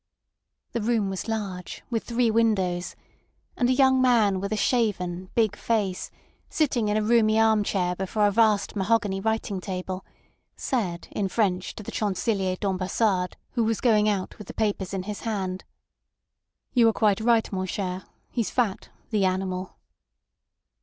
[0.71, 2.95] The room was large, with three windows;
[3.55, 6.09] and a young man with a shaven, big face,
[6.49, 10.03] sitting in a roomy arm chair before a vast mahogany writing table,
[10.55, 15.03] said in French to the Chancelier d'Ambassade, who was going out with the papers in
[15.03, 15.65] his hand:
[16.73, 18.03] "You are quite right, mon cher.
[18.31, 19.77] He's fat—the animal."